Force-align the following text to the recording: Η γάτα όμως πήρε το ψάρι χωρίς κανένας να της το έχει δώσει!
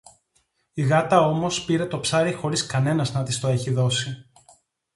Η 0.73 0.81
γάτα 0.81 1.19
όμως 1.27 1.65
πήρε 1.65 1.85
το 1.85 1.99
ψάρι 1.99 2.33
χωρίς 2.33 2.65
κανένας 2.65 3.11
να 3.13 3.23
της 3.23 3.39
το 3.39 3.47
έχει 3.47 3.71
δώσει! 3.71 4.29